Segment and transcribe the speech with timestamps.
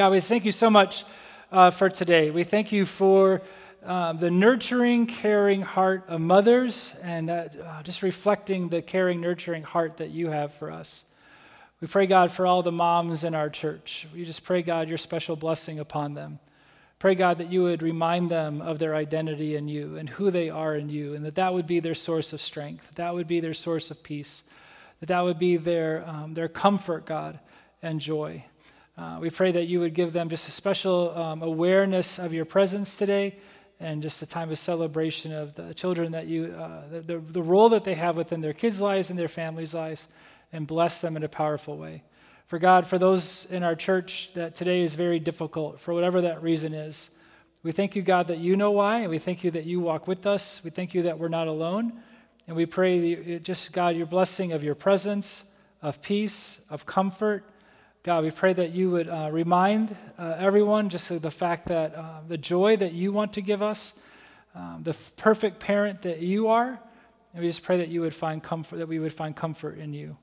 [0.00, 1.04] God, we thank you so much
[1.52, 2.30] uh, for today.
[2.30, 3.42] We thank you for
[3.84, 9.62] uh, the nurturing, caring heart of mothers and that, uh, just reflecting the caring, nurturing
[9.62, 11.04] heart that you have for us.
[11.82, 14.06] We pray, God, for all the moms in our church.
[14.14, 16.38] We just pray, God, your special blessing upon them.
[16.98, 20.48] Pray, God, that you would remind them of their identity in you and who they
[20.48, 23.40] are in you, and that that would be their source of strength, that would be
[23.40, 24.44] their source of peace,
[25.00, 27.38] that that would be their, um, their comfort, God,
[27.82, 28.46] and joy.
[28.96, 32.44] Uh, we pray that you would give them just a special um, awareness of your
[32.44, 33.36] presence today
[33.78, 37.70] and just a time of celebration of the children that you, uh, the, the, role
[37.70, 40.06] that they have within their kids' lives and their families' lives,
[40.52, 42.02] and bless them in a powerful way.
[42.46, 46.42] For God, for those in our church that today is very difficult, for whatever that
[46.42, 47.10] reason is,
[47.62, 50.08] we thank you, God, that you know why, and we thank you that you walk
[50.08, 50.62] with us.
[50.64, 51.92] We thank you that we're not alone.
[52.46, 55.44] And we pray that just, God, your blessing of your presence,
[55.82, 57.44] of peace, of comfort,
[58.02, 61.94] God, we pray that you would uh, remind uh, everyone just of the fact that
[61.94, 63.92] uh, the joy that you want to give us,
[64.54, 66.80] um, the f- perfect parent that you are,
[67.34, 69.92] and we just pray that you would find comfort, that we would find comfort in
[69.92, 70.16] you.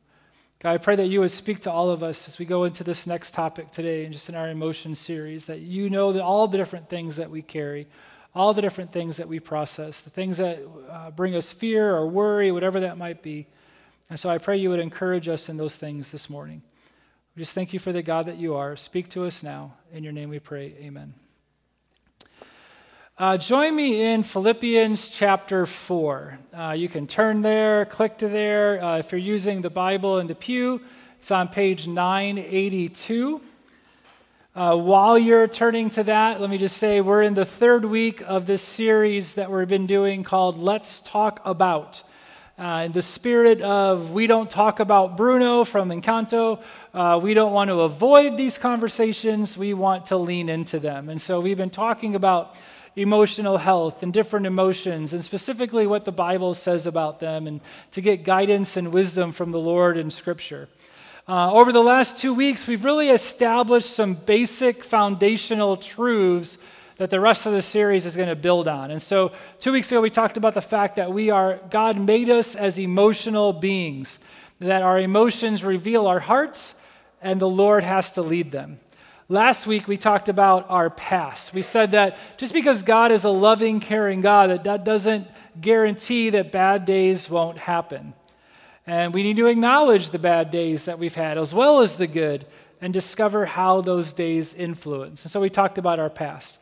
[0.58, 2.84] God, I pray that you would speak to all of us as we go into
[2.84, 6.48] this next topic today and just in our emotion series, that you know that all
[6.48, 7.86] the different things that we carry,
[8.34, 12.08] all the different things that we process, the things that uh, bring us fear or
[12.08, 13.46] worry, whatever that might be.
[14.10, 16.64] And so I pray you would encourage us in those things this morning.
[17.38, 18.76] We just thank you for the God that you are.
[18.76, 19.76] Speak to us now.
[19.94, 20.74] In your name we pray.
[20.80, 21.14] Amen.
[23.16, 26.40] Uh, join me in Philippians chapter 4.
[26.52, 28.84] Uh, you can turn there, click to there.
[28.84, 30.82] Uh, if you're using the Bible in the pew,
[31.20, 33.40] it's on page 982.
[34.56, 38.24] Uh, while you're turning to that, let me just say we're in the third week
[38.26, 42.02] of this series that we've been doing called Let's Talk About.
[42.60, 46.60] Uh, in the spirit of we don't talk about Bruno from Encanto,
[46.98, 51.10] uh, we don't want to avoid these conversations, we want to lean into them.
[51.10, 52.56] And so we've been talking about
[52.96, 57.62] emotional health and different emotions, and specifically what the Bible says about them, and
[57.92, 60.68] to get guidance and wisdom from the Lord in Scripture.
[61.28, 66.58] Uh, over the last two weeks, we've really established some basic foundational truths
[66.98, 68.90] that the rest of the series is going to build on.
[68.90, 72.32] And so, two weeks ago, we talked about the fact that we are, God made
[72.32, 74.18] us as emotional beings,
[74.60, 76.74] that our emotions reveal our hearts,
[77.22, 78.80] and the Lord has to lead them.
[79.30, 81.54] Last week, we talked about our past.
[81.54, 85.28] We said that just because God is a loving, caring God, that, that doesn't
[85.60, 88.14] guarantee that bad days won't happen.
[88.86, 92.08] And we need to acknowledge the bad days that we've had as well as the
[92.08, 92.46] good
[92.80, 95.24] and discover how those days influence.
[95.24, 96.58] And so we talked about our past.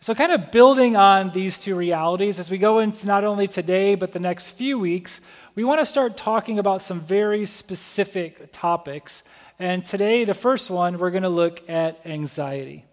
[0.00, 3.96] So, kind of building on these two realities, as we go into not only today,
[3.96, 5.20] but the next few weeks,
[5.56, 9.24] we want to start talking about some very specific topics.
[9.58, 12.84] And today, the first one, we're going to look at anxiety.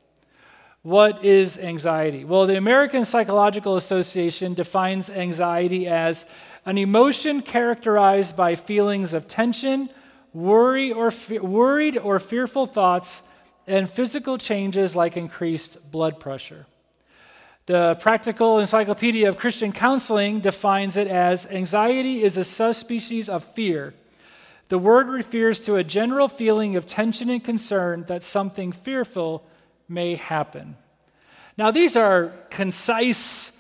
[0.82, 2.26] What is anxiety?
[2.26, 6.26] Well, the American Psychological Association defines anxiety as
[6.66, 9.90] an emotion characterized by feelings of tension,
[10.34, 13.22] worry or fe- worried or fearful thoughts,
[13.68, 16.66] and physical changes like increased blood pressure.
[17.68, 23.94] The Practical Encyclopedia of Christian Counseling defines it as anxiety is a subspecies of fear.
[24.68, 29.46] The word refers to a general feeling of tension and concern that something fearful
[29.88, 30.76] may happen.
[31.58, 33.58] Now, these are concise,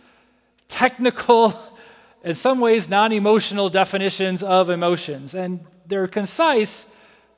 [0.68, 1.54] technical,
[2.24, 6.88] in some ways non emotional definitions of emotions, and they're concise,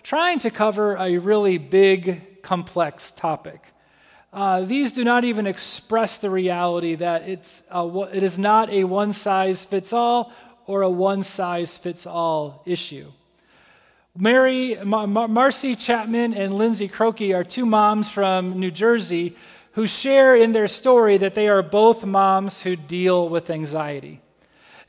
[0.02, 3.74] trying to cover a really big, complex topic.
[4.32, 8.86] Uh, these do not even express the reality that it's a, it is not a
[8.86, 10.32] one size fits all
[10.66, 13.12] or a one size fits all issue.
[14.20, 19.36] Mary, Mar- Marcy Chapman and Lindsay Croakey are two moms from New Jersey
[19.74, 24.20] who share in their story that they are both moms who deal with anxiety.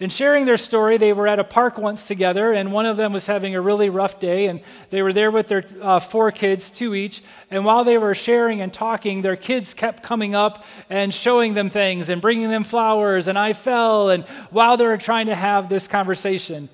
[0.01, 3.13] In sharing their story, they were at a park once together, and one of them
[3.13, 6.71] was having a really rough day, and they were there with their uh, four kids,
[6.71, 7.23] two each.
[7.51, 11.69] And while they were sharing and talking, their kids kept coming up and showing them
[11.69, 15.69] things and bringing them flowers, and I fell, and while they were trying to have
[15.69, 16.71] this conversation.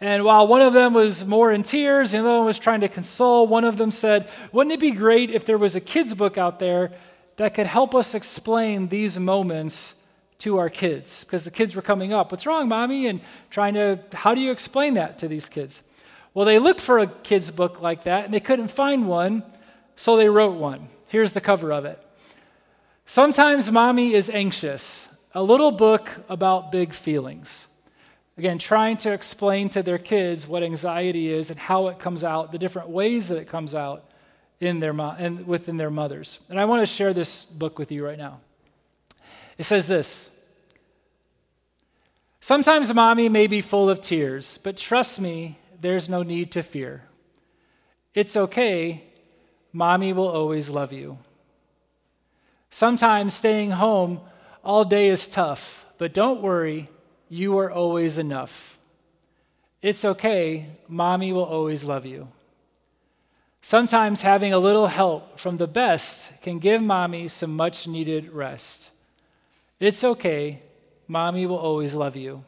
[0.00, 2.88] And while one of them was more in tears, the other one was trying to
[2.88, 6.38] console, one of them said, Wouldn't it be great if there was a kid's book
[6.38, 6.92] out there
[7.36, 9.94] that could help us explain these moments
[10.38, 12.30] to our kids because the kids were coming up.
[12.30, 13.06] What's wrong, mommy?
[13.06, 15.82] And trying to, how do you explain that to these kids?
[16.32, 19.42] Well, they looked for a kid's book like that and they couldn't find one,
[19.96, 20.88] so they wrote one.
[21.08, 22.02] Here's the cover of it.
[23.06, 27.66] Sometimes mommy is anxious, a little book about big feelings.
[28.38, 32.52] Again, trying to explain to their kids what anxiety is and how it comes out,
[32.52, 34.08] the different ways that it comes out
[34.60, 36.38] in their mo- and within their mothers.
[36.48, 38.38] And I want to share this book with you right now.
[39.58, 40.30] It says this
[42.40, 47.02] Sometimes mommy may be full of tears, but trust me, there's no need to fear.
[48.14, 49.02] It's okay,
[49.72, 51.18] mommy will always love you.
[52.70, 54.20] Sometimes staying home
[54.62, 56.88] all day is tough, but don't worry,
[57.28, 58.78] you are always enough.
[59.82, 62.28] It's okay, mommy will always love you.
[63.60, 68.90] Sometimes having a little help from the best can give mommy some much needed rest.
[69.78, 70.62] It's okay,
[71.06, 72.44] mommy will always love you.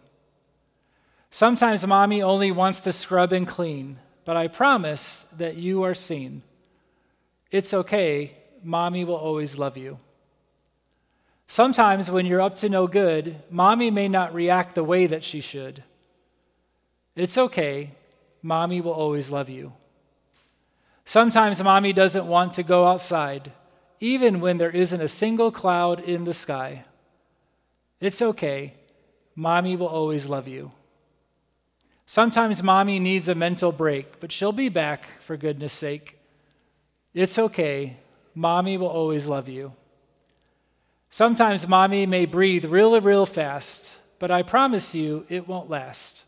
[1.30, 6.42] Sometimes mommy only wants to scrub and clean, but I promise that you are seen.
[7.50, 8.32] It's okay,
[8.64, 9.98] mommy will always love you.
[11.50, 15.40] Sometimes when you're up to no good, mommy may not react the way that she
[15.40, 15.82] should.
[17.16, 17.90] It's okay,
[18.40, 19.72] mommy will always love you.
[21.04, 23.50] Sometimes mommy doesn't want to go outside,
[23.98, 26.84] even when there isn't a single cloud in the sky.
[27.98, 28.74] It's okay,
[29.34, 30.70] mommy will always love you.
[32.06, 36.16] Sometimes mommy needs a mental break, but she'll be back for goodness sake.
[37.12, 37.96] It's okay,
[38.36, 39.72] mommy will always love you.
[41.10, 46.24] Sometimes mommy may breathe real, real fast, but I promise you it won't last.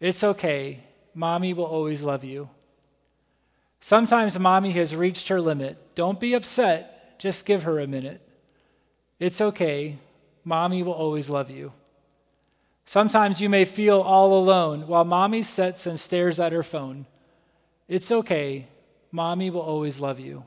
[0.00, 0.80] It's okay.
[1.14, 2.48] Mommy will always love you.
[3.80, 5.94] Sometimes mommy has reached her limit.
[5.94, 7.18] Don't be upset.
[7.18, 8.26] Just give her a minute.
[9.18, 9.98] It's okay.
[10.44, 11.72] Mommy will always love you.
[12.86, 17.06] Sometimes you may feel all alone while mommy sits and stares at her phone.
[17.86, 18.66] It's okay.
[19.12, 20.44] Mommy will always love you.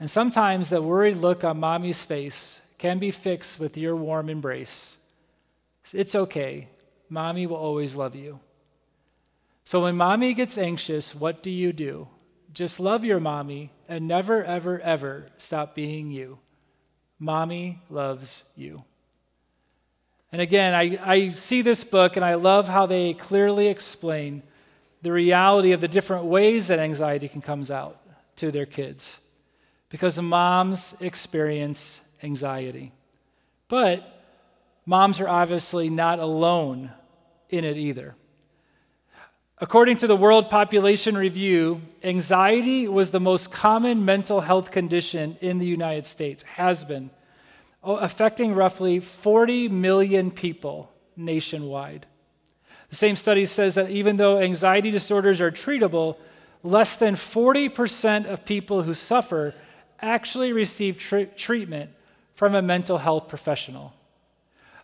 [0.00, 4.96] And sometimes the worried look on mommy's face can be fixed with your warm embrace.
[5.92, 6.68] It's okay.
[7.08, 8.38] Mommy will always love you.
[9.64, 12.08] So when mommy gets anxious, what do you do?
[12.52, 16.38] Just love your mommy and never, ever, ever stop being you.
[17.18, 18.84] Mommy loves you.
[20.30, 24.42] And again, I, I see this book and I love how they clearly explain
[25.02, 28.00] the reality of the different ways that anxiety can come out
[28.36, 29.20] to their kids
[29.88, 32.92] because moms experience anxiety.
[33.68, 34.22] But
[34.86, 36.90] moms are obviously not alone
[37.48, 38.14] in it either.
[39.60, 45.58] According to the World Population Review, anxiety was the most common mental health condition in
[45.58, 47.10] the United States, has been,
[47.82, 52.06] affecting roughly 40 million people nationwide.
[52.90, 56.18] The same study says that even though anxiety disorders are treatable,
[56.62, 59.54] less than 40% of people who suffer
[60.00, 61.90] actually receive tr- treatment
[62.34, 63.94] from a mental health professional.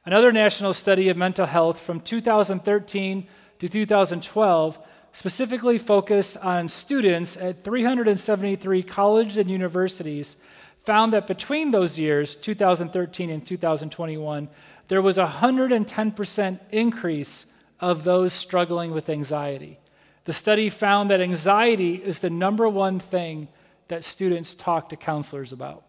[0.05, 3.27] Another national study of mental health from 2013
[3.61, 4.79] to 2012
[5.13, 10.37] specifically focused on students at 373 colleges and universities
[10.85, 14.49] found that between those years 2013 and 2021
[14.89, 17.47] there was a 110% increase
[17.81, 19.79] of those struggling with anxiety
[20.25, 23.49] the study found that anxiety is the number one thing
[23.95, 25.85] that students talk to counselors about.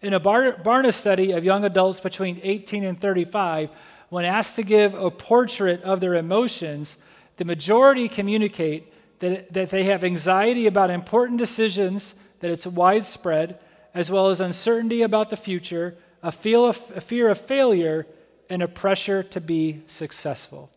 [0.00, 3.70] In a Barna study of young adults between 18 and 35,
[4.10, 6.96] when asked to give a portrait of their emotions,
[7.36, 13.58] the majority communicate that, that they have anxiety about important decisions, that it's widespread,
[13.92, 18.06] as well as uncertainty about the future, a, feel of, a fear of failure,
[18.48, 20.70] and a pressure to be successful.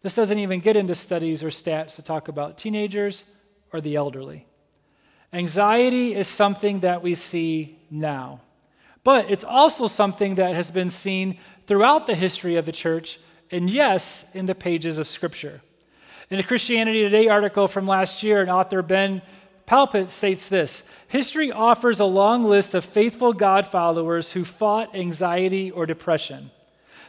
[0.00, 3.22] This doesn't even get into studies or stats to talk about teenagers
[3.72, 4.48] or the elderly.
[5.32, 8.40] Anxiety is something that we see now,
[9.02, 13.18] but it's also something that has been seen throughout the history of the church,
[13.50, 15.62] and yes, in the pages of Scripture.
[16.28, 19.22] In a Christianity Today article from last year, an author Ben
[19.66, 25.70] Palpant states this History offers a long list of faithful God followers who fought anxiety
[25.70, 26.50] or depression,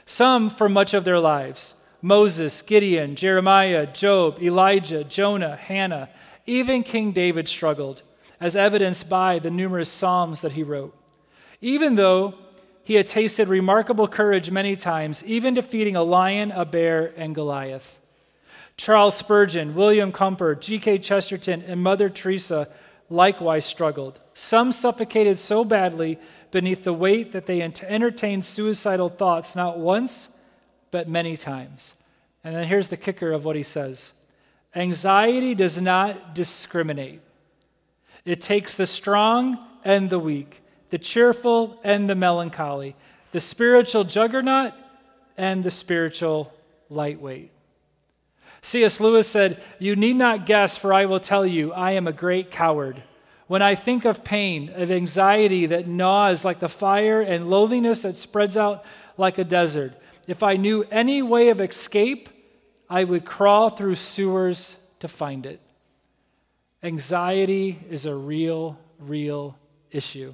[0.05, 1.75] some for much of their lives.
[2.01, 6.09] Moses, Gideon, Jeremiah, Job, Elijah, Jonah, Hannah,
[6.45, 8.01] even King David struggled
[8.43, 10.93] as evidenced by the numerous Psalms that he wrote.
[11.61, 12.33] Even though
[12.83, 17.97] he had tasted remarkable courage many times, even defeating a lion, a bear, and Goliath.
[18.75, 20.97] Charles Spurgeon, William Comfort, G.K.
[20.97, 22.67] Chesterton, and Mother Teresa
[23.09, 24.19] likewise struggled.
[24.33, 26.19] Some suffocated so badly
[26.51, 30.27] beneath the weight that they entertained suicidal thoughts not once,
[30.91, 31.93] but many times.
[32.43, 34.11] And then here's the kicker of what he says
[34.75, 37.21] Anxiety does not discriminate.
[38.25, 42.95] It takes the strong and the weak, the cheerful and the melancholy,
[43.31, 44.73] the spiritual juggernaut
[45.37, 46.53] and the spiritual
[46.89, 47.51] lightweight.
[48.61, 49.01] C.S.
[49.01, 52.49] Lewis said, You need not guess, for I will tell you, I am a great
[52.49, 53.03] coward.
[53.47, 58.15] When I think of pain, of anxiety that gnaws like the fire, and loneliness that
[58.15, 58.85] spreads out
[59.17, 59.93] like a desert,
[60.27, 62.29] if I knew any way of escape,
[62.89, 65.59] I would crawl through sewers to find it.
[66.83, 69.57] Anxiety is a real, real
[69.91, 70.33] issue.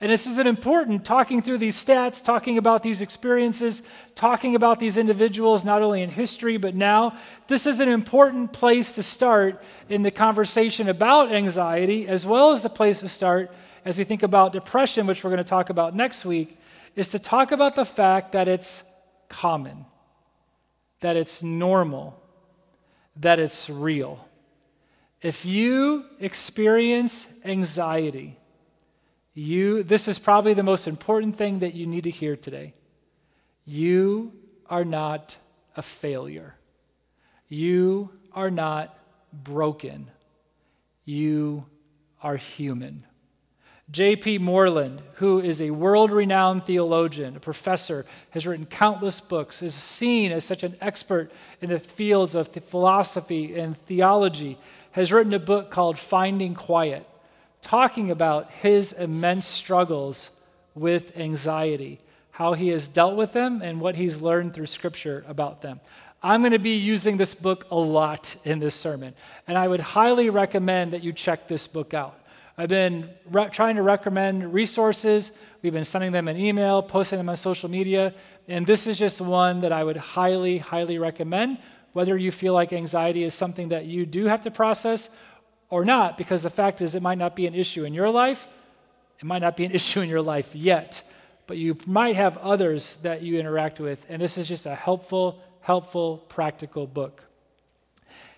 [0.00, 3.82] And this is an important talking through these stats, talking about these experiences,
[4.14, 7.16] talking about these individuals, not only in history, but now.
[7.48, 12.62] This is an important place to start in the conversation about anxiety, as well as
[12.62, 13.50] the place to start
[13.84, 16.58] as we think about depression, which we're going to talk about next week,
[16.94, 18.84] is to talk about the fact that it's
[19.28, 19.86] common,
[21.00, 22.20] that it's normal,
[23.16, 24.26] that it's real.
[25.22, 28.38] If you experience anxiety,
[29.34, 32.74] you, this is probably the most important thing that you need to hear today.
[33.64, 34.32] You
[34.66, 35.36] are not
[35.76, 36.54] a failure.
[37.48, 38.98] You are not
[39.32, 40.10] broken.
[41.04, 41.66] You
[42.22, 43.04] are human.
[43.90, 44.38] J.P.
[44.38, 50.30] Moreland, who is a world renowned theologian, a professor, has written countless books, is seen
[50.30, 54.58] as such an expert in the fields of philosophy and theology,
[54.92, 57.06] has written a book called Finding Quiet
[57.62, 60.30] talking about his immense struggles
[60.74, 65.62] with anxiety, how he has dealt with them, and what he's learned through Scripture about
[65.62, 65.80] them.
[66.22, 69.14] I'm going to be using this book a lot in this sermon,
[69.46, 72.18] and I would highly recommend that you check this book out.
[72.58, 75.32] I've been re- trying to recommend resources.
[75.62, 78.14] We've been sending them an email, posting them on social media,
[78.48, 81.58] and this is just one that I would highly, highly recommend.
[81.92, 85.10] Whether you feel like anxiety is something that you do have to process,
[85.70, 88.46] or not, because the fact is it might not be an issue in your life,
[89.18, 91.02] it might not be an issue in your life yet,
[91.46, 95.42] but you might have others that you interact with, and this is just a helpful,
[95.60, 97.24] helpful, practical book.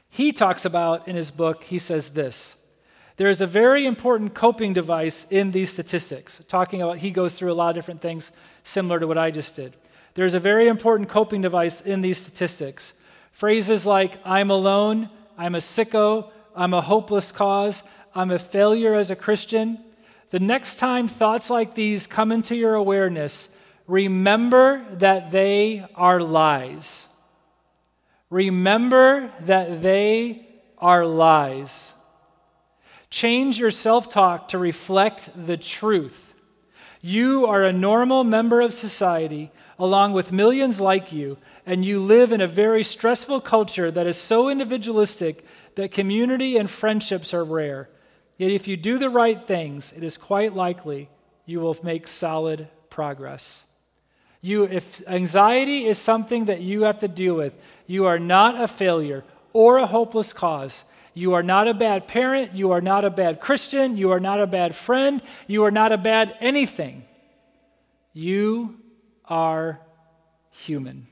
[0.08, 2.56] He talks about in his book, he says this.
[3.16, 7.52] There is a very important coping device in these statistics, talking about, he goes through
[7.52, 8.32] a lot of different things
[8.64, 9.74] similar to what I just did.
[10.14, 12.92] There's a very important coping device in these statistics.
[13.32, 17.82] Phrases like, I'm alone, I'm a sicko, I'm a hopeless cause,
[18.14, 19.78] I'm a failure as a Christian,
[20.30, 23.50] the next time thoughts like these come into your awareness,
[23.86, 27.08] remember that they are lies.
[28.30, 30.46] Remember that they
[30.78, 31.92] are lies.
[33.10, 36.32] Change your self talk to reflect the truth.
[37.02, 39.50] You are a normal member of society,
[39.82, 41.36] along with millions like you,
[41.66, 46.70] and you live in a very stressful culture that is so individualistic that community and
[46.70, 47.88] friendships are rare.
[48.38, 51.08] Yet if you do the right things, it is quite likely
[51.46, 53.64] you will make solid progress.
[54.40, 57.52] You, if anxiety is something that you have to deal with,
[57.88, 60.84] you are not a failure or a hopeless cause.
[61.12, 62.54] You are not a bad parent.
[62.54, 63.96] You are not a bad Christian.
[63.96, 65.20] You are not a bad friend.
[65.48, 67.04] You are not a bad anything.
[68.12, 68.81] You
[69.32, 69.80] are
[70.50, 71.06] human.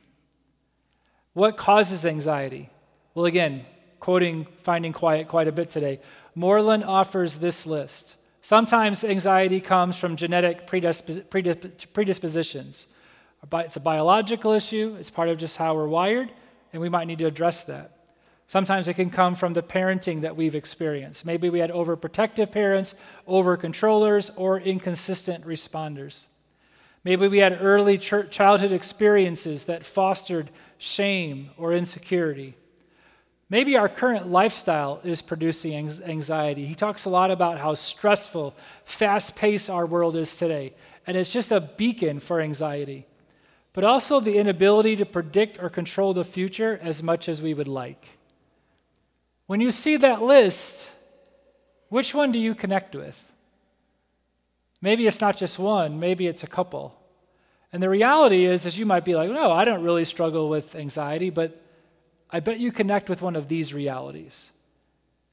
[1.32, 2.68] What causes anxiety?
[3.14, 3.64] Well, again,
[3.98, 6.00] quoting Finding Quiet quite a bit today.
[6.34, 8.16] Moreland offers this list.
[8.42, 11.24] Sometimes anxiety comes from genetic predispos-
[11.94, 12.88] predispositions.
[13.52, 16.30] It's a biological issue, it's part of just how we're wired,
[16.74, 17.96] and we might need to address that.
[18.46, 21.24] Sometimes it can come from the parenting that we've experienced.
[21.24, 22.94] Maybe we had overprotective parents,
[23.26, 26.26] over controllers, or inconsistent responders.
[27.02, 32.56] Maybe we had early childhood experiences that fostered shame or insecurity.
[33.48, 36.66] Maybe our current lifestyle is producing anxiety.
[36.66, 38.54] He talks a lot about how stressful,
[38.84, 40.74] fast paced our world is today,
[41.06, 43.06] and it's just a beacon for anxiety.
[43.72, 47.68] But also the inability to predict or control the future as much as we would
[47.68, 48.18] like.
[49.46, 50.88] When you see that list,
[51.88, 53.29] which one do you connect with?
[54.82, 56.96] Maybe it's not just one, maybe it's a couple.
[57.72, 60.74] And the reality is, is you might be like, no, I don't really struggle with
[60.74, 61.60] anxiety, but
[62.30, 64.50] I bet you connect with one of these realities.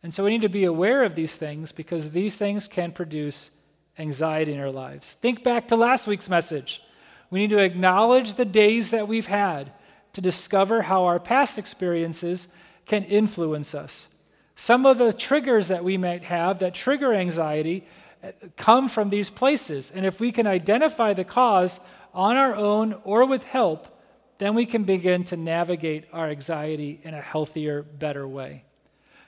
[0.04, 3.50] And so we need to be aware of these things because these things can produce
[3.98, 5.14] anxiety in our lives.
[5.14, 6.84] Think back to last week's message.
[7.30, 9.72] We need to acknowledge the days that we've had
[10.14, 12.48] to discover how our past experiences
[12.86, 14.08] can influence us.
[14.56, 17.86] Some of the triggers that we might have that trigger anxiety
[18.56, 19.92] come from these places.
[19.94, 21.80] And if we can identify the cause
[22.14, 23.88] on our own or with help,
[24.38, 28.64] then we can begin to navigate our anxiety in a healthier, better way.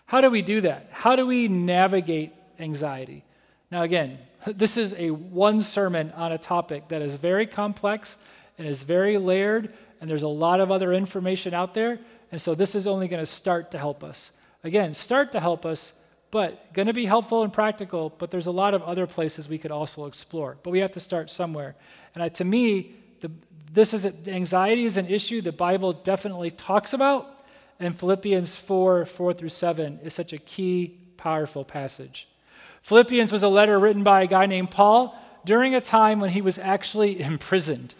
[0.06, 0.88] How do we do that?
[0.92, 3.24] How do we navigate anxiety?
[3.72, 8.18] Now, again, this is a one sermon on a topic that is very complex
[8.58, 12.00] and is very layered, and there's a lot of other information out there.
[12.32, 14.32] And so this is only going to start to help us.
[14.64, 15.94] Again, start to help us,
[16.32, 19.58] but going to be helpful and practical, but there's a lot of other places we
[19.58, 20.58] could also explore.
[20.62, 21.76] But we have to start somewhere.
[22.14, 23.32] And I, to me, the,
[23.72, 27.44] this is a, anxiety is an issue the Bible definitely talks about,
[27.80, 32.28] and Philippians 4 4 through 7 is such a key, powerful passage.
[32.84, 36.42] Philippians was a letter written by a guy named Paul during a time when he
[36.42, 37.96] was actually imprisoned,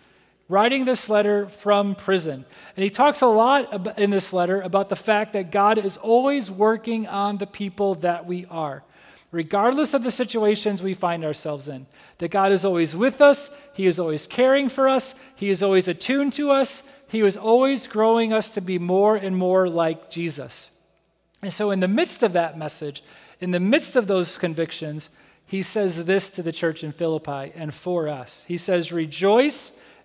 [0.50, 2.44] writing this letter from prison.
[2.76, 6.50] And he talks a lot in this letter about the fact that God is always
[6.52, 8.84] working on the people that we are,
[9.32, 11.86] regardless of the situations we find ourselves in.
[12.18, 15.88] That God is always with us, He is always caring for us, He is always
[15.88, 20.72] attuned to us, He is always growing us to be more and more like Jesus.
[21.42, 23.04] And so, in the midst of that message,
[23.40, 25.10] in the midst of those convictions,
[25.46, 28.46] he says this to the church in Philippi and for us.
[28.48, 29.72] He says, Rejoice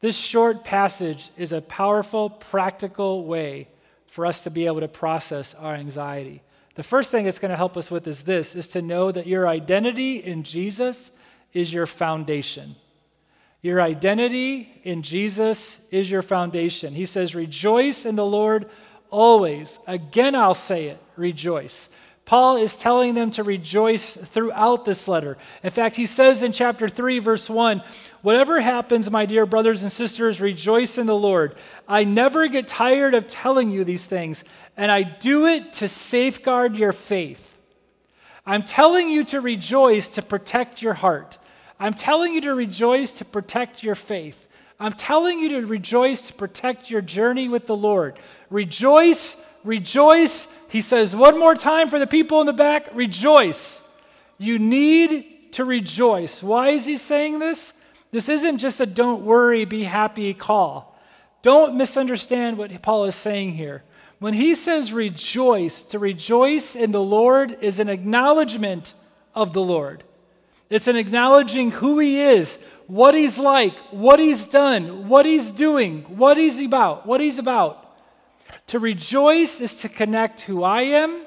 [0.00, 3.68] This short passage is a powerful, practical way
[4.06, 6.42] for us to be able to process our anxiety.
[6.74, 9.26] The first thing it's going to help us with is this is to know that
[9.26, 11.10] your identity in Jesus
[11.52, 12.76] is your foundation.
[13.62, 16.94] Your identity in Jesus is your foundation.
[16.94, 18.68] He says, Rejoice in the Lord
[19.08, 19.78] always.
[19.86, 21.88] Again, I'll say it, rejoice.
[22.26, 25.36] Paul is telling them to rejoice throughout this letter.
[25.62, 27.82] In fact, he says in chapter 3, verse 1
[28.22, 31.54] Whatever happens, my dear brothers and sisters, rejoice in the Lord.
[31.86, 34.42] I never get tired of telling you these things,
[34.74, 37.54] and I do it to safeguard your faith.
[38.46, 41.36] I'm telling you to rejoice to protect your heart.
[41.78, 44.48] I'm telling you to rejoice to protect your faith.
[44.80, 48.18] I'm telling you to rejoice to protect your journey with the Lord.
[48.48, 50.46] Rejoice rejoice.
[50.74, 53.84] He says one more time for the people in the back rejoice.
[54.38, 56.42] You need to rejoice.
[56.42, 57.74] Why is he saying this?
[58.10, 60.98] This isn't just a don't worry, be happy call.
[61.42, 63.84] Don't misunderstand what Paul is saying here.
[64.18, 68.94] When he says rejoice, to rejoice in the Lord is an acknowledgement
[69.32, 70.02] of the Lord.
[70.70, 72.58] It's an acknowledging who he is,
[72.88, 77.83] what he's like, what he's done, what he's doing, what he's about, what he's about.
[78.68, 81.24] To rejoice is to connect who I am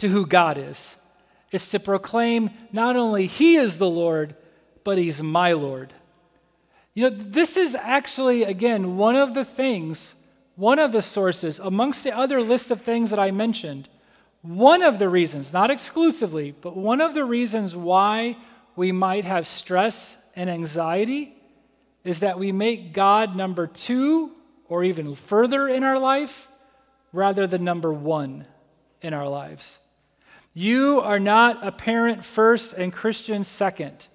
[0.00, 0.96] to who God is.
[1.52, 4.34] It's to proclaim not only He is the Lord,
[4.82, 5.92] but He's my Lord.
[6.94, 10.14] You know, this is actually, again, one of the things,
[10.56, 13.88] one of the sources, amongst the other list of things that I mentioned,
[14.42, 18.38] one of the reasons, not exclusively, but one of the reasons why
[18.74, 21.36] we might have stress and anxiety
[22.04, 24.32] is that we make God number two
[24.70, 26.48] or even further in our life
[27.12, 28.46] rather than number one
[29.02, 29.78] in our lives.
[30.54, 34.06] You are not a parent first and Christian second.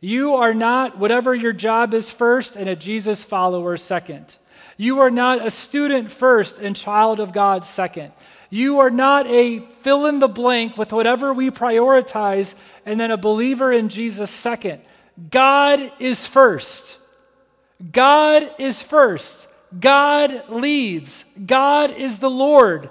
[0.00, 4.36] You are not whatever your job is first and a Jesus follower second.
[4.76, 8.12] You are not a student first and child of God second.
[8.50, 13.16] You are not a fill in the blank with whatever we prioritize and then a
[13.16, 14.80] believer in Jesus second.
[15.30, 16.98] God is first.
[17.92, 19.48] God is first.
[19.78, 22.90] God leads, God is the Lord.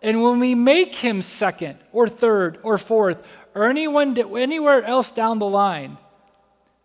[0.00, 3.22] And when we make him second or third or fourth
[3.54, 5.98] or anyone anywhere else down the line,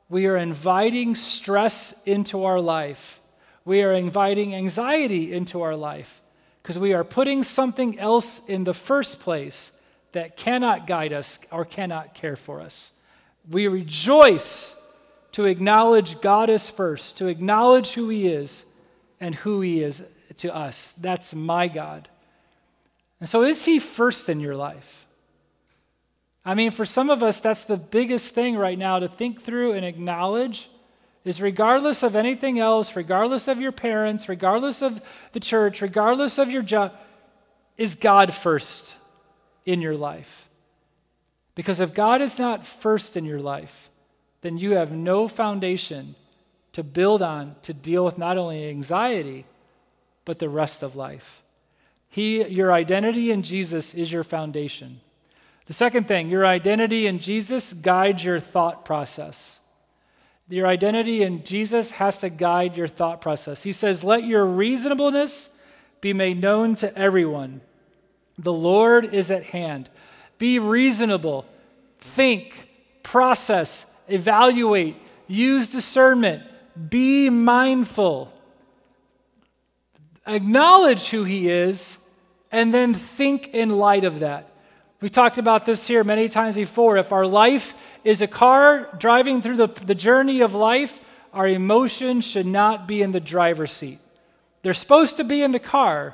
[0.09, 3.19] we are inviting stress into our life.
[3.65, 6.21] We are inviting anxiety into our life
[6.61, 9.71] because we are putting something else in the first place
[10.13, 12.91] that cannot guide us or cannot care for us.
[13.49, 14.75] We rejoice
[15.33, 18.65] to acknowledge God is first, to acknowledge who He is,
[19.23, 20.03] and who He is
[20.35, 20.93] to us.
[20.97, 22.09] That's my God.
[23.21, 25.07] And so, is He first in your life?
[26.43, 29.71] I mean, for some of us, that's the biggest thing right now to think through
[29.71, 30.69] and acknowledge
[31.23, 36.49] is regardless of anything else, regardless of your parents, regardless of the church, regardless of
[36.49, 36.91] your job,
[37.77, 38.93] is God first
[39.65, 40.49] in your life?
[41.55, 43.89] Because if God is not first in your life,
[44.41, 46.15] then you have no foundation
[46.73, 49.45] to build on to deal with not only anxiety,
[50.25, 51.41] but the rest of life.
[52.09, 55.01] He, your identity in Jesus is your foundation.
[55.65, 59.59] The second thing, your identity in Jesus guides your thought process.
[60.49, 63.63] Your identity in Jesus has to guide your thought process.
[63.63, 65.49] He says, Let your reasonableness
[66.01, 67.61] be made known to everyone.
[68.37, 69.89] The Lord is at hand.
[70.37, 71.45] Be reasonable,
[71.99, 72.67] think,
[73.03, 76.43] process, evaluate, use discernment,
[76.89, 78.31] be mindful.
[80.25, 81.97] Acknowledge who He is,
[82.51, 84.49] and then think in light of that.
[85.01, 86.97] We've talked about this here many times before.
[86.97, 90.99] If our life is a car driving through the, the journey of life,
[91.33, 93.99] our emotions should not be in the driver's seat.
[94.61, 96.13] They're supposed to be in the car,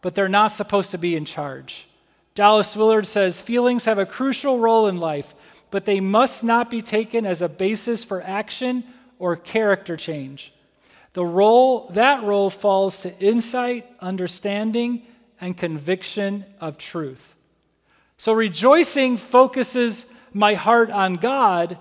[0.00, 1.86] but they're not supposed to be in charge.
[2.34, 5.34] Dallas Willard says feelings have a crucial role in life,
[5.70, 8.84] but they must not be taken as a basis for action
[9.22, 10.52] or character change.
[11.12, 15.06] The role, that role falls to insight, understanding,
[15.40, 17.36] and conviction of truth.
[18.16, 21.78] So rejoicing focuses my heart on God,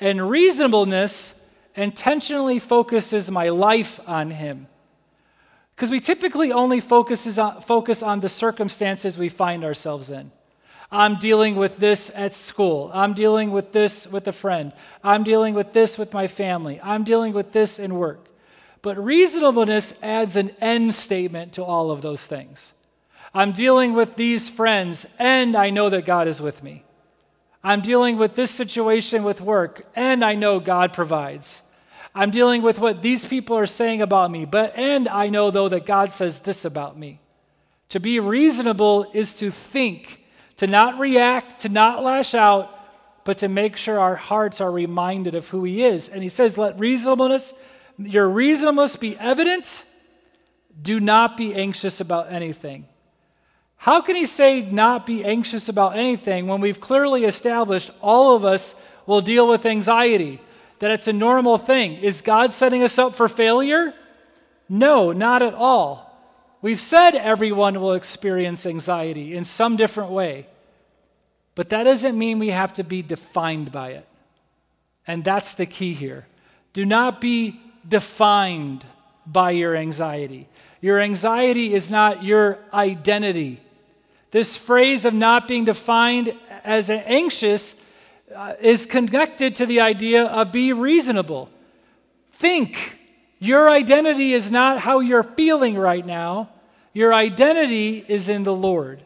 [0.00, 1.40] and reasonableness
[1.76, 4.66] intentionally focuses my life on Him.
[5.76, 10.32] Because we typically only focuses on, focus on the circumstances we find ourselves in.
[10.92, 12.90] I'm dealing with this at school.
[12.92, 14.72] I'm dealing with this with a friend.
[15.04, 16.80] I'm dealing with this with my family.
[16.82, 18.26] I'm dealing with this in work.
[18.82, 22.72] But reasonableness adds an end statement to all of those things.
[23.32, 26.84] I'm dealing with these friends, and I know that God is with me.
[27.62, 31.62] I'm dealing with this situation with work, and I know God provides.
[32.14, 35.68] I'm dealing with what these people are saying about me, but and I know though
[35.68, 37.20] that God says this about me.
[37.90, 40.19] To be reasonable is to think,
[40.60, 42.78] to not react, to not lash out,
[43.24, 46.08] but to make sure our hearts are reminded of who he is.
[46.08, 47.52] And he says, let reasonableness,
[47.98, 49.84] your reasonableness be evident.
[50.80, 52.86] Do not be anxious about anything.
[53.76, 58.44] How can he say not be anxious about anything when we've clearly established all of
[58.44, 58.74] us
[59.06, 60.40] will deal with anxiety?
[60.80, 61.96] that it's a normal thing.
[61.98, 63.94] Is God setting us up for failure?
[64.68, 66.09] No, not at all.
[66.62, 70.46] We've said everyone will experience anxiety in some different way,
[71.54, 74.06] but that doesn't mean we have to be defined by it.
[75.06, 76.26] And that's the key here.
[76.72, 78.84] Do not be defined
[79.26, 80.48] by your anxiety.
[80.80, 83.60] Your anxiety is not your identity.
[84.30, 87.74] This phrase of not being defined as anxious
[88.34, 91.50] uh, is connected to the idea of be reasonable.
[92.32, 92.99] Think.
[93.40, 96.50] Your identity is not how you're feeling right now,
[96.92, 99.02] your identity is in the Lord.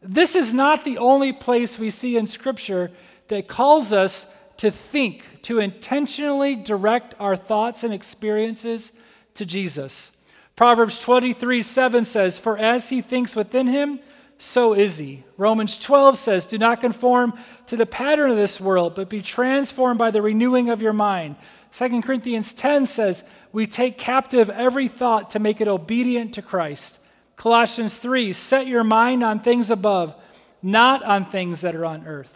[0.00, 2.90] This is not the only place we see in Scripture
[3.28, 4.26] that calls us
[4.58, 8.92] to think, to intentionally direct our thoughts and experiences
[9.34, 10.12] to Jesus.
[10.54, 13.98] Proverbs 23 7 says, For as he thinks within him,
[14.38, 15.24] so is he.
[15.36, 19.98] Romans 12 says, Do not conform to the pattern of this world, but be transformed
[19.98, 21.36] by the renewing of your mind.
[21.72, 26.98] 2 Corinthians 10 says, We take captive every thought to make it obedient to Christ.
[27.36, 30.16] Colossians 3, Set your mind on things above,
[30.60, 32.32] not on things that are on earth.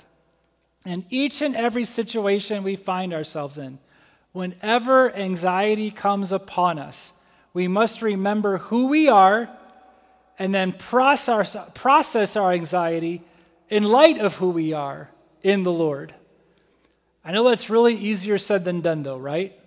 [0.86, 3.80] In each and every situation we find ourselves in,
[4.30, 7.12] whenever anxiety comes upon us,
[7.52, 9.50] we must remember who we are
[10.38, 13.24] and then process, process our anxiety
[13.68, 15.10] in light of who we are
[15.42, 16.14] in the Lord.
[17.24, 19.58] I know that's really easier said than done, though, right?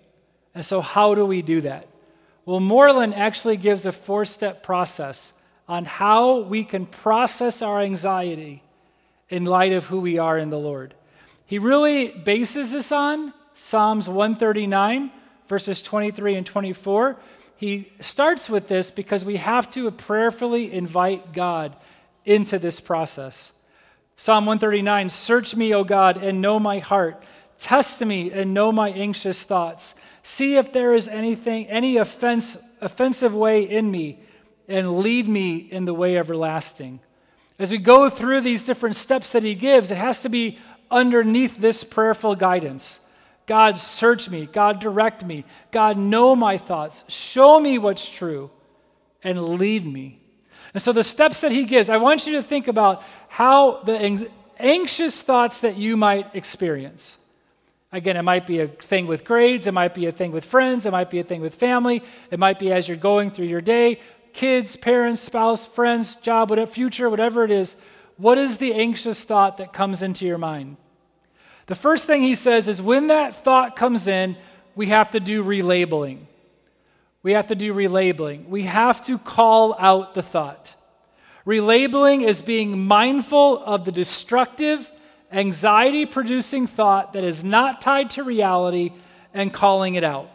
[0.54, 1.88] And so, how do we do that?
[2.44, 5.32] Well, Moreland actually gives a four step process
[5.68, 8.62] on how we can process our anxiety
[9.28, 10.94] in light of who we are in the Lord.
[11.46, 15.10] He really bases this on Psalms 139,
[15.48, 17.18] verses 23 and 24
[17.62, 21.76] he starts with this because we have to prayerfully invite God
[22.24, 23.52] into this process.
[24.16, 27.22] Psalm 139 Search me, O God, and know my heart.
[27.58, 29.94] Test me and know my anxious thoughts.
[30.22, 34.20] See if there is anything, any offense, offensive way in me,
[34.68, 37.00] and lead me in the way everlasting.
[37.58, 40.58] As we go through these different steps that he gives, it has to be
[40.90, 43.00] underneath this prayerful guidance.
[43.46, 44.46] God, search me.
[44.46, 45.44] God, direct me.
[45.72, 47.04] God, know my thoughts.
[47.08, 48.50] Show me what's true
[49.22, 50.20] and lead me.
[50.74, 54.28] And so, the steps that he gives, I want you to think about how the
[54.58, 57.18] anxious thoughts that you might experience.
[57.92, 60.86] Again, it might be a thing with grades, it might be a thing with friends,
[60.86, 63.60] it might be a thing with family, it might be as you're going through your
[63.60, 64.00] day,
[64.32, 67.76] kids, parents, spouse, friends, job, whatever, future, whatever it is.
[68.16, 70.78] What is the anxious thought that comes into your mind?
[71.66, 74.36] The first thing he says is when that thought comes in,
[74.74, 76.20] we have to do relabeling.
[77.22, 78.48] We have to do relabeling.
[78.48, 80.74] We have to call out the thought.
[81.46, 84.90] Relabeling is being mindful of the destructive,
[85.32, 88.92] anxiety producing thought that is not tied to reality
[89.34, 90.30] and calling it out.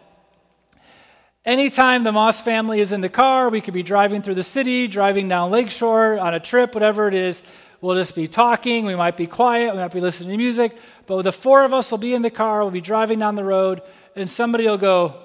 [1.45, 4.87] Anytime the Moss family is in the car, we could be driving through the city,
[4.87, 7.41] driving down Lakeshore on a trip, whatever it is.
[7.79, 8.85] We'll just be talking.
[8.85, 9.73] We might be quiet.
[9.73, 10.77] We might be listening to music.
[11.05, 12.61] But the four of us will be in the car.
[12.61, 13.81] We'll be driving down the road,
[14.15, 15.15] and somebody will go,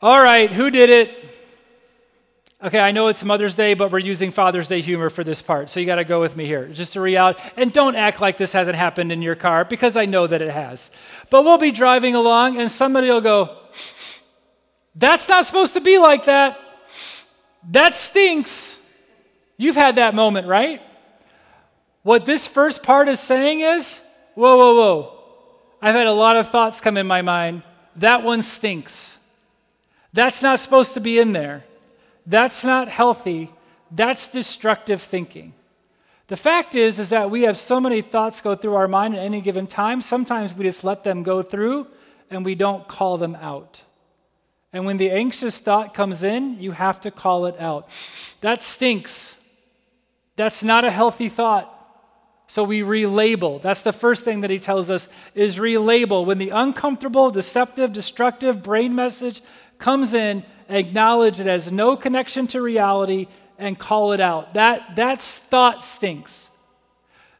[0.00, 1.31] All right, who did it?
[2.64, 5.68] Okay, I know it's Mother's Day, but we're using Father's Day humor for this part,
[5.68, 6.68] so you got to go with me here.
[6.68, 7.42] Just a reality.
[7.56, 10.50] And don't act like this hasn't happened in your car, because I know that it
[10.50, 10.92] has.
[11.28, 13.56] But we'll be driving along, and somebody will go,
[14.94, 16.56] That's not supposed to be like that.
[17.70, 18.78] That stinks.
[19.56, 20.80] You've had that moment, right?
[22.04, 24.00] What this first part is saying is,
[24.34, 25.18] Whoa, whoa, whoa.
[25.82, 27.64] I've had a lot of thoughts come in my mind.
[27.96, 29.18] That one stinks.
[30.12, 31.64] That's not supposed to be in there.
[32.26, 33.52] That's not healthy.
[33.90, 35.54] That's destructive thinking.
[36.28, 39.20] The fact is is that we have so many thoughts go through our mind at
[39.20, 40.00] any given time.
[40.00, 41.88] Sometimes we just let them go through
[42.30, 43.82] and we don't call them out.
[44.72, 47.90] And when the anxious thought comes in, you have to call it out.
[48.40, 49.36] That stinks.
[50.36, 51.68] That's not a healthy thought.
[52.46, 53.60] So we relabel.
[53.60, 56.24] That's the first thing that he tells us is relabel.
[56.24, 59.42] When the uncomfortable, deceptive, destructive brain message
[59.78, 64.54] comes in, acknowledge it has no connection to reality, and call it out.
[64.54, 66.50] That, that's thought stinks.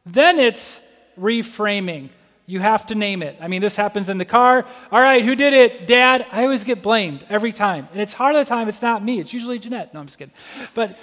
[0.05, 0.79] Then it's
[1.19, 2.09] reframing.
[2.45, 3.37] You have to name it.
[3.41, 4.65] I mean, this happens in the car.
[4.91, 5.87] All right, who did it?
[5.87, 6.25] Dad.
[6.31, 7.87] I always get blamed every time.
[7.91, 9.19] And it's hard of the time it's not me.
[9.19, 9.93] It's usually Jeanette.
[9.93, 10.33] No, I'm just kidding.
[10.73, 10.97] But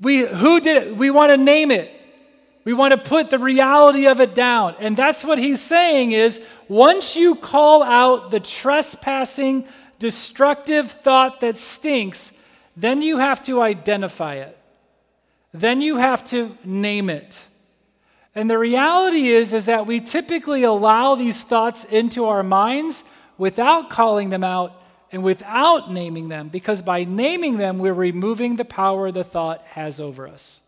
[0.00, 0.96] we who did it?
[0.96, 1.90] We want to name it.
[2.64, 4.76] We want to put the reality of it down.
[4.80, 9.66] And that's what he's saying is once you call out the trespassing
[10.00, 12.32] destructive thought that stinks,
[12.76, 14.58] then you have to identify it.
[15.52, 17.46] Then you have to name it.
[18.34, 23.04] And the reality is is that we typically allow these thoughts into our minds
[23.38, 24.80] without calling them out
[25.12, 30.00] and without naming them because by naming them we're removing the power the thought has
[30.00, 30.60] over us.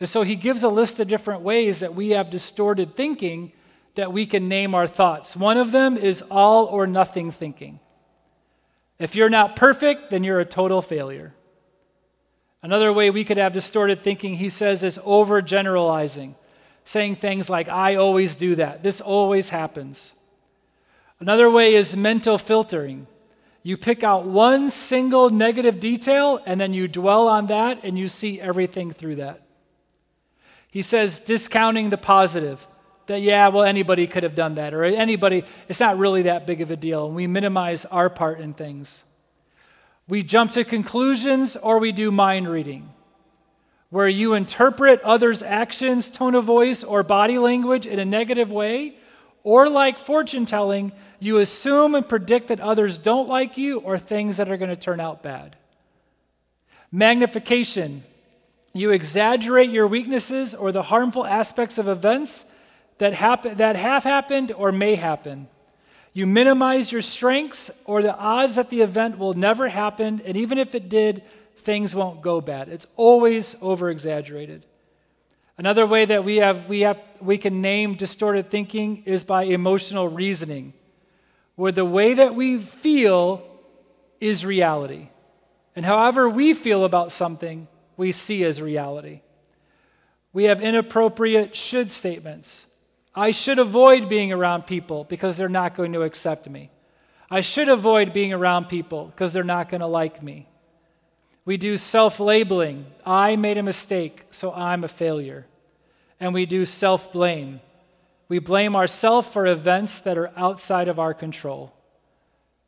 [0.00, 3.52] And so he gives a list of different ways that we have distorted thinking
[3.94, 5.36] that we can name our thoughts.
[5.36, 7.78] One of them is all or nothing thinking.
[9.02, 11.34] If you're not perfect, then you're a total failure.
[12.62, 16.36] Another way we could have distorted thinking, he says, is overgeneralizing,
[16.84, 18.84] saying things like, I always do that.
[18.84, 20.12] This always happens.
[21.18, 23.08] Another way is mental filtering.
[23.64, 28.06] You pick out one single negative detail and then you dwell on that and you
[28.06, 29.42] see everything through that.
[30.70, 32.68] He says, discounting the positive
[33.06, 36.60] that, yeah, well, anybody could have done that, or anybody, it's not really that big
[36.60, 37.10] of a deal.
[37.10, 39.04] We minimize our part in things.
[40.08, 42.92] We jump to conclusions or we do mind reading,
[43.90, 48.96] where you interpret others' actions, tone of voice, or body language in a negative way,
[49.44, 54.36] or like fortune telling, you assume and predict that others don't like you or things
[54.36, 55.56] that are going to turn out bad.
[56.90, 58.04] Magnification.
[58.72, 62.44] You exaggerate your weaknesses or the harmful aspects of events
[63.02, 65.48] that, happen, that have happened or may happen.
[66.12, 70.56] You minimize your strengths or the odds that the event will never happen, and even
[70.56, 71.24] if it did,
[71.56, 72.68] things won't go bad.
[72.68, 74.64] It's always over exaggerated.
[75.58, 80.06] Another way that we, have, we, have, we can name distorted thinking is by emotional
[80.06, 80.72] reasoning,
[81.56, 83.42] where the way that we feel
[84.20, 85.08] is reality.
[85.74, 89.22] And however we feel about something, we see as reality.
[90.32, 92.66] We have inappropriate should statements.
[93.14, 96.70] I should avoid being around people because they're not going to accept me.
[97.30, 100.48] I should avoid being around people because they're not going to like me.
[101.44, 102.86] We do self labeling.
[103.04, 105.46] I made a mistake, so I'm a failure.
[106.20, 107.60] And we do self blame.
[108.28, 111.74] We blame ourselves for events that are outside of our control.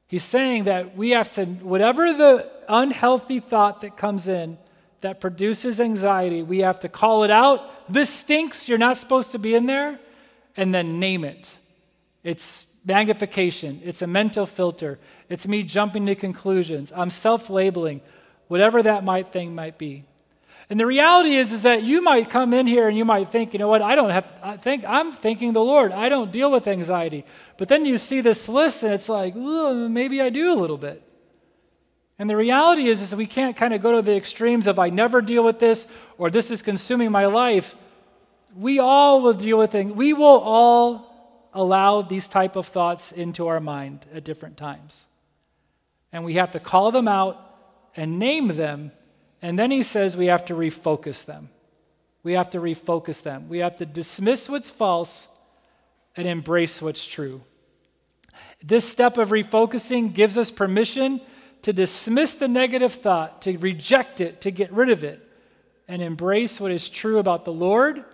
[0.07, 4.59] He's saying that we have to, whatever the unhealthy thought that comes in
[5.01, 7.91] that produces anxiety, we have to call it out.
[7.91, 8.69] This stinks.
[8.69, 9.99] You're not supposed to be in there
[10.57, 11.57] and then name it.
[12.23, 16.93] It's magnification, it's a mental filter, it's me jumping to conclusions.
[16.95, 18.01] I'm self labeling,
[18.49, 20.05] whatever that might thing might be.
[20.71, 23.53] And the reality is, is that you might come in here and you might think,
[23.53, 25.93] you know what, I don't have, I think I'm thanking the Lord.
[25.93, 27.25] I don't deal with anxiety.
[27.59, 31.03] But then you see this list and it's like, maybe I do a little bit.
[32.19, 34.89] And the reality is, is we can't kind of go to the extremes of I
[34.89, 35.87] never deal with this
[36.17, 37.75] or this is consuming my life
[38.57, 39.93] we all will deal with things.
[39.93, 45.07] We will all allow these type of thoughts into our mind at different times.
[46.13, 47.41] And we have to call them out
[47.97, 48.93] and name them.
[49.43, 51.51] And then he says we have to refocus them.
[52.23, 53.49] We have to refocus them.
[53.49, 55.29] We have to dismiss what's false
[56.17, 57.43] and embrace what's true.
[58.63, 61.21] This step of refocusing gives us permission
[61.63, 65.21] to dismiss the negative thought, to reject it, to get rid of it,
[65.87, 68.05] and embrace what is true about the Lord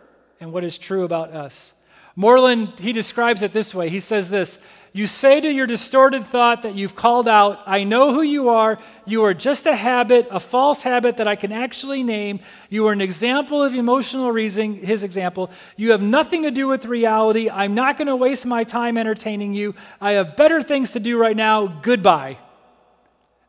[0.41, 1.75] and what is true about us.
[2.17, 3.89] Moreland, he describes it this way.
[3.89, 4.59] He says this
[4.93, 8.79] You say to your distorted thought that you've called out, I know who you are.
[9.07, 12.41] You are just a habit, a false habit that I can actually name.
[12.69, 15.51] You are an example of emotional reasoning, his example.
[15.77, 17.49] You have nothing to do with reality.
[17.49, 19.75] I'm not going to waste my time entertaining you.
[20.01, 21.67] I have better things to do right now.
[21.67, 22.39] Goodbye.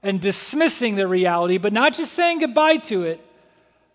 [0.03, 3.23] And dismissing the reality, but not just saying goodbye to it,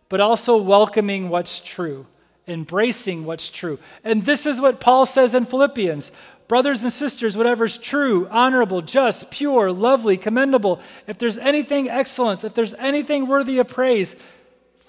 [0.09, 2.07] but also welcoming what's true
[2.49, 3.79] embracing what's true.
[4.05, 6.11] And this is what Paul says in Philippians
[6.49, 12.55] Brothers and sisters, whatever's true, honorable, just, pure, lovely, commendable, if there's anything excellence, if
[12.55, 14.15] there's anything worthy of praise,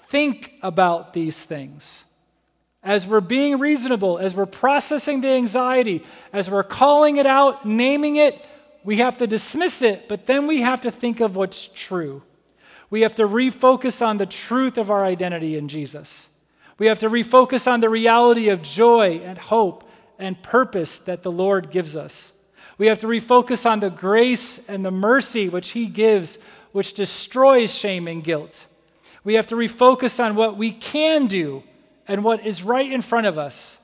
[0.08, 2.04] think about these things.
[2.80, 8.16] As we're being reasonable, as we're processing the anxiety, as we're calling it out, naming
[8.16, 8.40] it,
[8.84, 12.22] we have to dismiss it, but then we have to think of what's true.
[12.88, 16.28] We have to refocus on the truth of our identity in Jesus.
[16.78, 19.88] We have to refocus on the reality of joy and hope
[20.18, 22.32] and purpose that the Lord gives us.
[22.78, 26.38] We have to refocus on the grace and the mercy which He gives,
[26.72, 28.66] which destroys shame and guilt.
[29.24, 31.64] We have to refocus on what we can do
[32.06, 33.78] and what is right in front of us.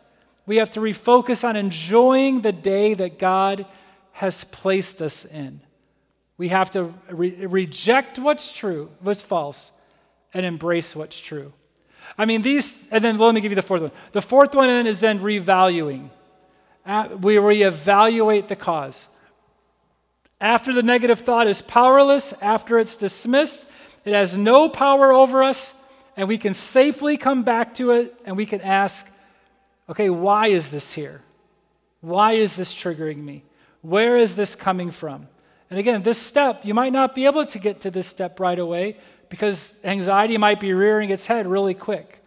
[0.47, 3.67] We have to refocus on enjoying the day that God
[4.13, 5.61] has placed us in.
[6.37, 9.73] We have to re- reject what's true, what's false,
[10.33, 11.53] and embrace what's true.
[12.17, 13.91] I mean, these, and then well, let me give you the fourth one.
[14.13, 16.11] The fourth one then is then revaluing.
[16.87, 19.09] We reevaluate the cause.
[20.41, 23.67] After the negative thought is powerless, after it's dismissed,
[24.05, 25.75] it has no power over us,
[26.17, 29.11] and we can safely come back to it and we can ask,
[29.89, 31.23] okay, why is this here?
[32.01, 33.45] Why is this triggering me?
[33.81, 35.29] Where is this coming from?
[35.71, 38.59] And again, this step, you might not be able to get to this step right
[38.59, 38.99] away,
[39.35, 42.23] because anxiety might be rearing its head really quick.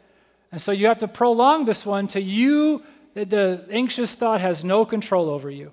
[0.52, 4.84] And so you have to prolong this one to you, the anxious thought has no
[4.84, 5.72] control over you.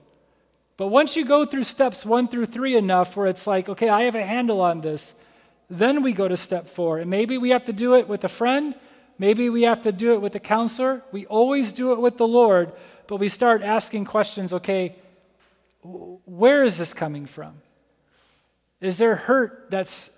[0.76, 4.02] But once you go through steps one through three enough where it's like, okay, I
[4.02, 5.16] have a handle on this,
[5.68, 6.98] then we go to step four.
[6.98, 8.76] And maybe we have to do it with a friend,
[9.18, 11.02] maybe we have to do it with a counselor.
[11.10, 12.70] We always do it with the Lord,
[13.08, 14.94] but we start asking questions okay,
[15.82, 17.54] where is this coming from?
[18.80, 20.10] Is there hurt that's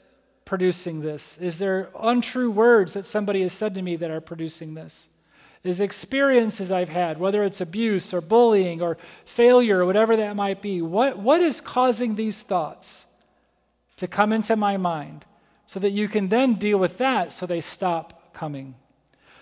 [0.46, 1.36] producing this?
[1.38, 5.10] Is there untrue words that somebody has said to me that are producing this?
[5.62, 10.62] Is experiences I've had, whether it's abuse or bullying or failure or whatever that might
[10.62, 13.04] be, what, what is causing these thoughts
[13.96, 15.24] to come into my mind
[15.66, 18.76] so that you can then deal with that so they stop coming?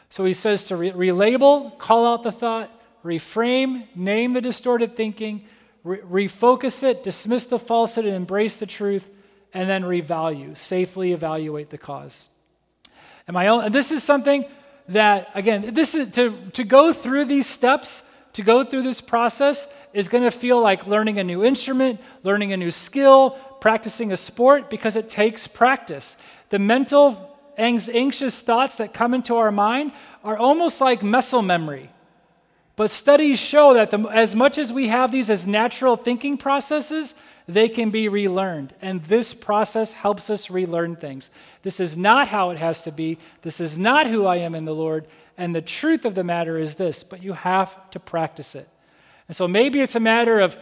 [0.08, 2.70] So he says to re- relabel, call out the thought,
[3.04, 5.44] reframe, name the distorted thinking,
[5.82, 9.06] re- refocus it, dismiss the falsehood, and embrace the truth
[9.54, 12.28] and then revalue, safely evaluate the cause.
[13.26, 14.44] And my own, and this is something
[14.88, 18.02] that, again, this is to, to go through these steps,
[18.34, 22.52] to go through this process is going to feel like learning a new instrument, learning
[22.52, 26.16] a new skill, practicing a sport, because it takes practice.
[26.50, 29.92] The mental, anxious thoughts that come into our mind
[30.24, 31.90] are almost like muscle memory.
[32.76, 37.14] But studies show that the, as much as we have these as natural thinking processes,
[37.46, 38.74] they can be relearned.
[38.80, 41.30] And this process helps us relearn things.
[41.62, 43.18] This is not how it has to be.
[43.42, 45.06] This is not who I am in the Lord.
[45.36, 48.68] And the truth of the matter is this, but you have to practice it.
[49.28, 50.56] And so maybe it's a matter of,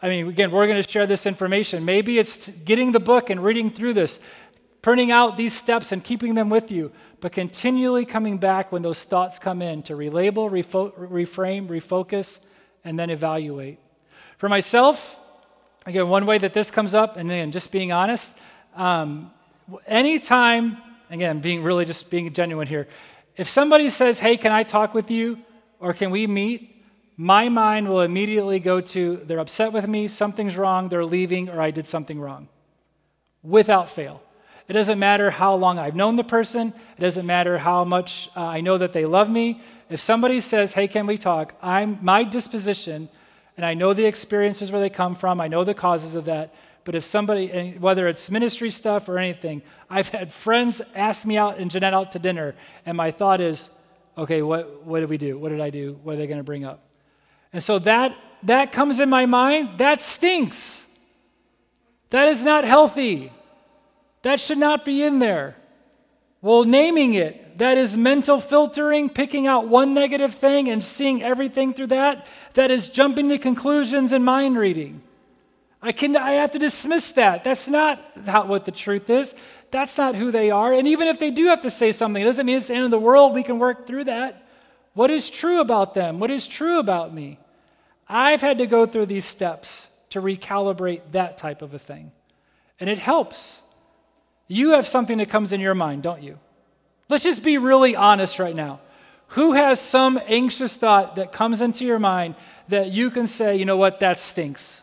[0.00, 1.84] I mean, again, we're going to share this information.
[1.84, 4.18] Maybe it's getting the book and reading through this,
[4.82, 9.04] printing out these steps and keeping them with you, but continually coming back when those
[9.04, 12.40] thoughts come in to relabel, refo- reframe, refocus,
[12.84, 13.78] and then evaluate.
[14.38, 15.18] For myself,
[15.88, 18.36] Again, one way that this comes up, and again, just being honest,
[18.76, 19.30] um,
[19.86, 20.76] anytime,
[21.08, 22.88] again, being really just being genuine here,
[23.38, 25.38] if somebody says, hey, can I talk with you
[25.80, 26.84] or can we meet?
[27.16, 31.58] My mind will immediately go to they're upset with me, something's wrong, they're leaving, or
[31.58, 32.48] I did something wrong.
[33.42, 34.20] Without fail.
[34.68, 38.42] It doesn't matter how long I've known the person, it doesn't matter how much uh,
[38.42, 39.62] I know that they love me.
[39.88, 41.54] If somebody says, hey, can we talk?
[41.62, 43.08] I'm, my disposition
[43.58, 46.54] and I know the experiences where they come from, I know the causes of that.
[46.84, 51.58] But if somebody, whether it's ministry stuff or anything, I've had friends ask me out
[51.58, 52.54] and Jeanette out to dinner,
[52.86, 53.68] and my thought is,
[54.16, 55.36] okay, what, what did we do?
[55.36, 55.98] What did I do?
[56.04, 56.84] What are they going to bring up?
[57.52, 59.78] And so that, that comes in my mind.
[59.78, 60.86] That stinks.
[62.10, 63.32] That is not healthy.
[64.22, 65.56] That should not be in there.
[66.40, 71.74] Well, naming it, that is mental filtering, picking out one negative thing and seeing everything
[71.74, 72.26] through that.
[72.54, 75.02] That is jumping to conclusions and mind reading.
[75.82, 77.42] I, can, I have to dismiss that.
[77.42, 79.34] That's not how, what the truth is.
[79.72, 80.72] That's not who they are.
[80.72, 82.84] And even if they do have to say something, it doesn't mean it's the end
[82.84, 83.34] of the world.
[83.34, 84.46] We can work through that.
[84.94, 86.20] What is true about them?
[86.20, 87.40] What is true about me?
[88.08, 92.12] I've had to go through these steps to recalibrate that type of a thing.
[92.78, 93.62] And it helps.
[94.46, 96.38] You have something that comes in your mind, don't you?
[97.08, 98.80] Let's just be really honest right now.
[99.28, 102.34] Who has some anxious thought that comes into your mind
[102.68, 104.82] that you can say, you know what, that stinks?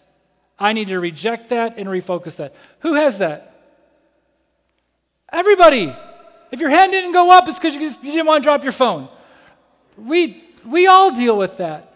[0.58, 2.56] I need to reject that and refocus that.
[2.80, 3.54] Who has that?
[5.32, 5.96] Everybody.
[6.52, 8.72] If your hand didn't go up, it's because you, you didn't want to drop your
[8.72, 9.10] phone.
[9.98, 11.94] We, we all deal with that.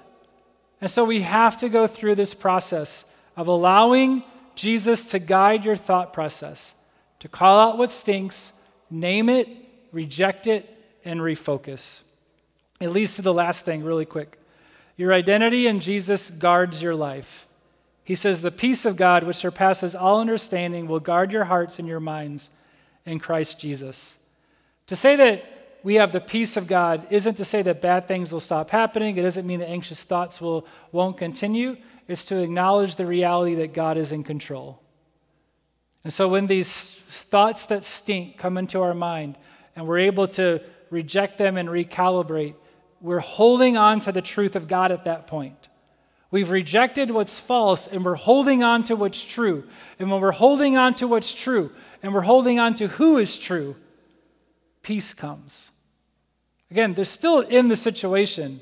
[0.82, 3.06] And so we have to go through this process
[3.38, 4.24] of allowing
[4.56, 6.76] Jesus to guide your thought process,
[7.20, 8.54] to call out what stinks,
[8.90, 9.48] name it,
[9.92, 10.76] reject it,
[11.06, 12.02] and refocus.
[12.80, 14.38] It leads to the last thing, really quick.
[14.98, 17.48] Your identity in Jesus guards your life.
[18.04, 21.88] He says, The peace of God, which surpasses all understanding, will guard your hearts and
[21.88, 22.50] your minds
[23.06, 24.18] in Christ Jesus.
[24.88, 25.46] To say that
[25.84, 29.16] we have the peace of God isn't to say that bad things will stop happening.
[29.16, 31.78] It doesn't mean that anxious thoughts will, won't continue.
[32.08, 34.82] It's to acknowledge the reality that God is in control.
[36.04, 39.38] And so when these thoughts that stink come into our mind
[39.80, 40.60] and we're able to
[40.90, 42.56] reject them and recalibrate,
[43.00, 45.70] we're holding on to the truth of God at that point.
[46.32, 49.64] We've rejected what's false and we're holding on to what's true.
[49.98, 51.72] And when we're holding on to what's true
[52.04, 53.78] and we're holding on to who is true,
[54.82, 55.72] peace comes.
[56.70, 58.60] Again, they're still in the situation,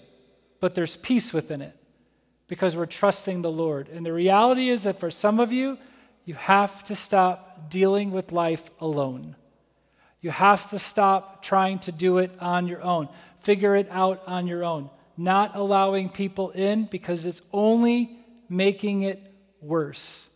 [0.59, 1.76] but there's peace within it
[2.47, 3.89] because we're trusting the Lord.
[3.89, 5.80] And the reality is that for some of you,
[6.26, 9.36] you have to stop dealing with life alone.
[10.22, 13.09] You have to stop trying to do it on your own,
[13.41, 18.18] figure it out on your own, not allowing people in because it's only
[18.49, 19.22] making it
[19.61, 20.30] worse.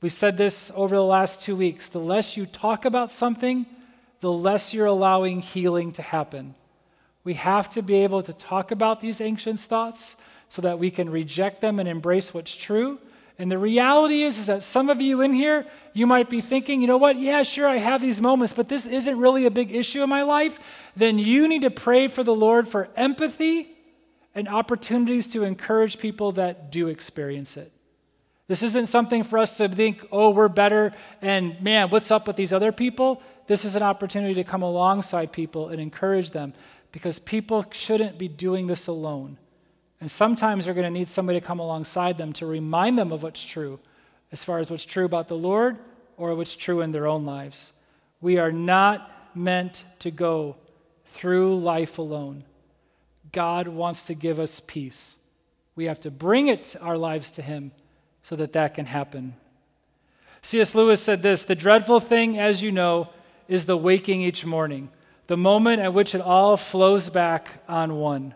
[0.00, 1.88] We said this over the last two weeks.
[1.88, 3.66] The less you talk about something,
[4.20, 6.54] the less you're allowing healing to happen.
[7.24, 10.16] We have to be able to talk about these ancient thoughts
[10.48, 12.98] so that we can reject them and embrace what's true
[13.38, 16.80] and the reality is, is that some of you in here, you might be thinking,
[16.80, 19.74] you know what, yeah, sure, I have these moments, but this isn't really a big
[19.74, 20.60] issue in my life.
[20.96, 23.68] Then you need to pray for the Lord for empathy
[24.34, 27.72] and opportunities to encourage people that do experience it.
[28.48, 32.36] This isn't something for us to think, oh, we're better, and man, what's up with
[32.36, 33.22] these other people?
[33.46, 36.52] This is an opportunity to come alongside people and encourage them
[36.90, 39.38] because people shouldn't be doing this alone.
[40.02, 43.22] And sometimes they're going to need somebody to come alongside them to remind them of
[43.22, 43.78] what's true,
[44.32, 45.78] as far as what's true about the Lord
[46.16, 47.72] or what's true in their own lives.
[48.20, 50.56] We are not meant to go
[51.12, 52.42] through life alone.
[53.30, 55.18] God wants to give us peace.
[55.76, 57.70] We have to bring it our lives to Him
[58.24, 59.36] so that that can happen.
[60.42, 60.74] C.S.
[60.74, 63.10] Lewis said this The dreadful thing, as you know,
[63.46, 64.90] is the waking each morning,
[65.28, 68.34] the moment at which it all flows back on one.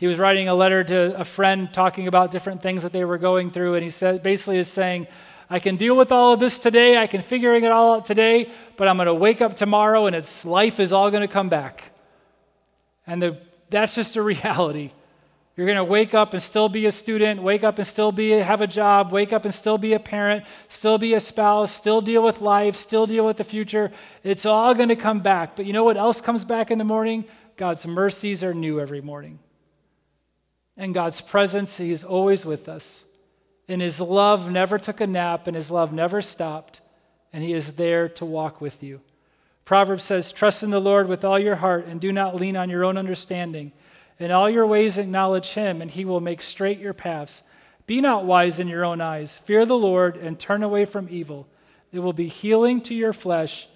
[0.00, 3.18] He was writing a letter to a friend talking about different things that they were
[3.18, 5.06] going through, and he said, basically is saying,
[5.50, 8.50] I can deal with all of this today, I can figure it all out today,
[8.78, 11.50] but I'm going to wake up tomorrow and its life is all going to come
[11.50, 11.90] back.
[13.06, 13.36] And the,
[13.68, 14.92] that's just a reality.
[15.54, 18.30] You're going to wake up and still be a student, wake up and still be
[18.30, 22.00] have a job, wake up and still be a parent, still be a spouse, still
[22.00, 23.92] deal with life, still deal with the future.
[24.24, 25.56] It's all going to come back.
[25.56, 27.26] But you know what else comes back in the morning?
[27.58, 29.40] God's mercies are new every morning
[30.80, 33.04] and God's presence, He is always with us.
[33.68, 36.80] And His love never took a nap, and His love never stopped,
[37.34, 39.02] and He is there to walk with you.
[39.66, 42.70] Proverbs says, Trust in the Lord with all your heart, and do not lean on
[42.70, 43.72] your own understanding.
[44.18, 47.42] In all your ways acknowledge Him, and He will make straight your paths.
[47.86, 49.36] Be not wise in your own eyes.
[49.36, 51.46] Fear the Lord, and turn away from evil.
[51.92, 53.68] It will be healing to your flesh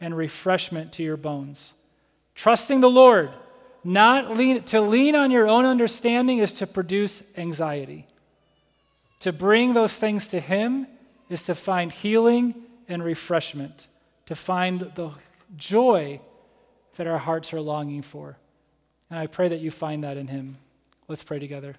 [0.00, 1.74] and refreshment to your bones.
[2.36, 3.32] Trusting the Lord
[3.84, 8.06] not lean, to lean on your own understanding is to produce anxiety.
[9.20, 10.86] To bring those things to Him
[11.28, 12.54] is to find healing
[12.88, 13.88] and refreshment,
[14.26, 15.10] to find the
[15.56, 16.20] joy
[16.96, 18.36] that our hearts are longing for.
[19.10, 20.58] And I pray that you find that in Him.
[21.08, 21.76] Let's pray together.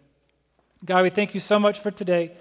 [0.86, 2.34] God, we thank you so much for today.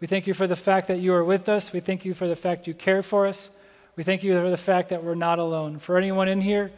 [0.00, 1.72] We thank you for the fact that you are with us.
[1.72, 3.50] We thank you for the fact you care for us.
[3.96, 5.78] We thank you for the fact that we're not alone.
[5.78, 6.70] For anyone in here,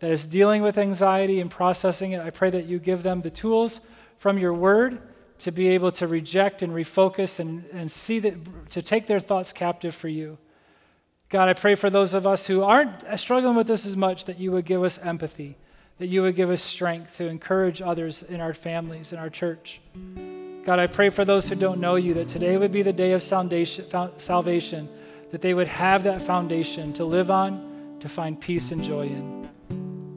[0.00, 3.30] that is dealing with anxiety and processing it, I pray that you give them the
[3.30, 3.80] tools
[4.18, 5.00] from your word
[5.40, 9.52] to be able to reject and refocus and, and see that, to take their thoughts
[9.52, 10.38] captive for you.
[11.28, 14.38] God, I pray for those of us who aren't struggling with this as much that
[14.38, 15.56] you would give us empathy,
[15.98, 19.80] that you would give us strength to encourage others in our families, in our church.
[20.64, 23.12] God, I pray for those who don't know you that today would be the day
[23.12, 24.88] of salvation,
[25.30, 29.37] that they would have that foundation to live on, to find peace and joy in.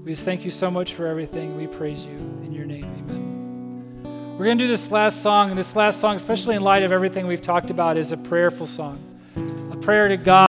[0.03, 1.55] We just thank you so much for everything.
[1.57, 2.85] We praise you in your name.
[2.85, 4.35] Amen.
[4.35, 6.91] We're going to do this last song, and this last song, especially in light of
[6.91, 8.97] everything we've talked about, is a prayerful song,
[9.71, 10.39] a prayer to God.